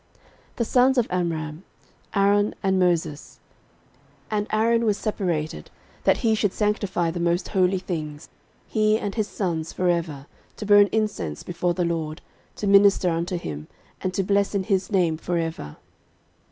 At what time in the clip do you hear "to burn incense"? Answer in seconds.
10.57-11.43